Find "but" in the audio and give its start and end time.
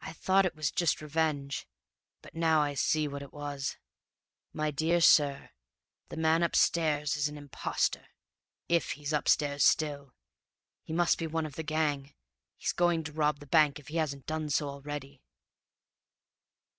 2.22-2.34